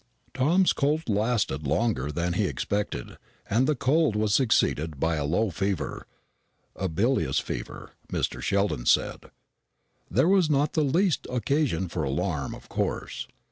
[0.33, 5.23] Tom's cold lasted longer than he had expected, and the cold was succeeded by a
[5.25, 6.07] low fever
[6.75, 8.41] a bilious fever, Mr.
[8.41, 9.29] Sheldon said.
[10.09, 13.27] There was not the least occasion for alarm, of course.